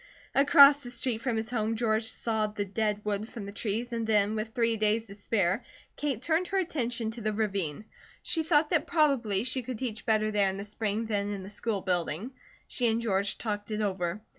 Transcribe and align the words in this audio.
Across 0.33 0.81
the 0.81 0.89
street 0.89 1.21
from 1.21 1.37
his 1.37 1.51
home 1.51 1.75
George 1.75 2.05
sawed 2.05 2.55
the 2.55 2.65
dead 2.65 3.01
wood 3.05 3.29
from 3.29 3.45
the 3.45 3.51
trees 3.51 3.93
and 3.93 4.07
then, 4.07 4.33
with 4.33 4.47
three 4.47 4.75
days 4.75 5.05
to 5.05 5.13
spare, 5.13 5.63
Kate 5.95 6.23
turned 6.23 6.47
her 6.47 6.57
attention 6.57 7.11
to 7.11 7.21
the 7.21 7.31
ravine. 7.31 7.85
She 8.23 8.41
thought 8.41 8.71
that 8.71 8.87
probably 8.87 9.43
she 9.43 9.61
could 9.61 9.77
teach 9.77 10.03
better 10.07 10.31
there 10.31 10.49
in 10.49 10.57
the 10.57 10.65
spring 10.65 11.05
than 11.05 11.29
in 11.29 11.43
the 11.43 11.51
school 11.51 11.81
building. 11.81 12.31
She 12.67 12.87
and 12.87 12.99
George 12.99 13.37
talked 13.37 13.69
it 13.69 13.81
over. 13.83 14.23